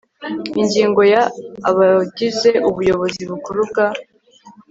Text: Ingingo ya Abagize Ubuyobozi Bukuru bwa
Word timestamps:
Ingingo 0.61 1.01
ya 1.13 1.23
Abagize 1.69 2.49
Ubuyobozi 2.69 3.21
Bukuru 3.31 3.61
bwa 3.69 3.87